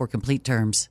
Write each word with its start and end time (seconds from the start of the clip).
complete 0.07 0.43
terms. 0.43 0.90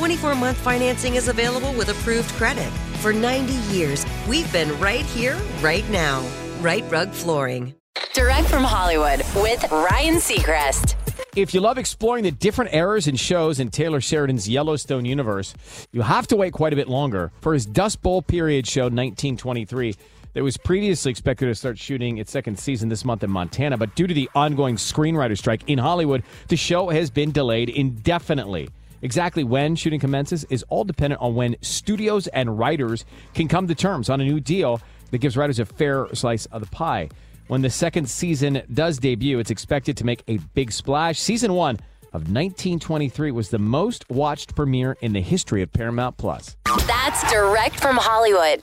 24 0.00 0.34
month 0.34 0.56
financing 0.56 1.16
is 1.16 1.28
available 1.28 1.74
with 1.74 1.90
approved 1.90 2.30
credit. 2.30 2.70
For 3.02 3.12
90 3.12 3.52
years, 3.70 4.06
we've 4.26 4.50
been 4.50 4.80
right 4.80 5.04
here, 5.04 5.36
right 5.60 5.86
now. 5.90 6.26
Rite 6.60 6.90
Rug 6.90 7.10
Flooring. 7.10 7.74
Direct 8.14 8.48
from 8.48 8.64
Hollywood 8.64 9.18
with 9.36 9.62
Ryan 9.70 10.14
Seacrest. 10.14 10.94
If 11.36 11.52
you 11.52 11.60
love 11.60 11.76
exploring 11.76 12.24
the 12.24 12.30
different 12.30 12.72
eras 12.72 13.08
and 13.08 13.20
shows 13.20 13.60
in 13.60 13.68
Taylor 13.68 14.00
Sheridan's 14.00 14.48
Yellowstone 14.48 15.04
universe, 15.04 15.52
you 15.92 16.00
have 16.00 16.26
to 16.28 16.36
wait 16.36 16.54
quite 16.54 16.72
a 16.72 16.76
bit 16.76 16.88
longer 16.88 17.30
for 17.42 17.52
his 17.52 17.66
Dust 17.66 18.00
Bowl 18.00 18.22
period 18.22 18.66
show 18.66 18.84
1923 18.84 19.94
that 20.32 20.42
was 20.42 20.56
previously 20.56 21.10
expected 21.10 21.44
to 21.44 21.54
start 21.54 21.78
shooting 21.78 22.16
its 22.16 22.30
second 22.30 22.58
season 22.58 22.88
this 22.88 23.04
month 23.04 23.22
in 23.22 23.30
Montana, 23.30 23.76
but 23.76 23.94
due 23.96 24.06
to 24.06 24.14
the 24.14 24.30
ongoing 24.34 24.76
screenwriter 24.76 25.36
strike 25.36 25.68
in 25.68 25.76
Hollywood, 25.76 26.22
the 26.48 26.56
show 26.56 26.88
has 26.88 27.10
been 27.10 27.32
delayed 27.32 27.68
indefinitely. 27.68 28.70
Exactly 29.02 29.44
when 29.44 29.76
shooting 29.76 30.00
commences 30.00 30.44
is 30.50 30.62
all 30.68 30.84
dependent 30.84 31.20
on 31.22 31.34
when 31.34 31.56
studios 31.62 32.26
and 32.28 32.58
writers 32.58 33.04
can 33.34 33.48
come 33.48 33.66
to 33.68 33.74
terms 33.74 34.10
on 34.10 34.20
a 34.20 34.24
new 34.24 34.40
deal 34.40 34.80
that 35.10 35.18
gives 35.18 35.36
writers 35.36 35.58
a 35.58 35.64
fair 35.64 36.06
slice 36.14 36.46
of 36.46 36.60
the 36.60 36.68
pie. 36.68 37.08
When 37.48 37.62
the 37.62 37.70
second 37.70 38.08
season 38.08 38.62
does 38.72 38.98
debut, 38.98 39.38
it's 39.38 39.50
expected 39.50 39.96
to 39.96 40.04
make 40.04 40.22
a 40.28 40.38
big 40.54 40.70
splash. 40.70 41.18
Season 41.18 41.54
one 41.54 41.76
of 42.12 42.22
1923 42.22 43.30
was 43.30 43.50
the 43.50 43.58
most 43.58 44.08
watched 44.10 44.54
premiere 44.54 44.96
in 45.00 45.12
the 45.12 45.20
history 45.20 45.62
of 45.62 45.72
Paramount 45.72 46.16
Plus. 46.16 46.56
That's 46.86 47.28
direct 47.32 47.80
from 47.80 47.96
Hollywood. 47.96 48.62